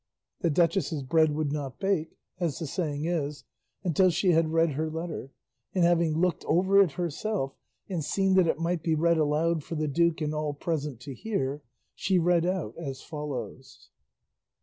[0.39, 3.43] The duchess's bread would not bake, as the saying is,
[3.83, 5.31] until she had read her letter;
[5.75, 7.53] and having looked over it herself
[7.87, 11.13] and seen that it might be read aloud for the duke and all present to
[11.13, 11.61] hear,
[11.93, 13.91] she read out as follows.